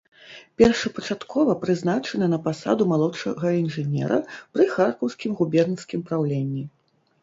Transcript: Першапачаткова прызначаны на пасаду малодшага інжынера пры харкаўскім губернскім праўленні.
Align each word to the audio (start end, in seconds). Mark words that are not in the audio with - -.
Першапачаткова 0.61 1.55
прызначаны 1.65 2.25
на 2.33 2.41
пасаду 2.49 2.89
малодшага 2.95 3.55
інжынера 3.63 4.19
пры 4.53 4.63
харкаўскім 4.77 5.31
губернскім 5.41 5.99
праўленні. 6.13 6.71